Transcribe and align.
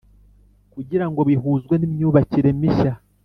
Kugirango 0.73 1.21
bihuzwe 1.29 1.73
n’imyubakire 1.77 2.49
mishya 2.59 2.93